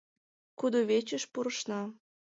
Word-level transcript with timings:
Кудывечыш 0.59 1.23
пурышна. 1.33 1.81